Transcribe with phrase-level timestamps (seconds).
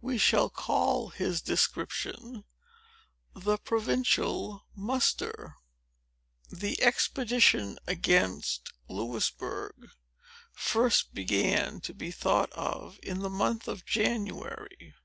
[0.00, 2.42] We shall call his description
[3.32, 5.54] THE PROVINCIAL MUSTER
[6.50, 9.90] The expedition against Louisbourg
[10.52, 14.96] first began to be thought of in the month of January.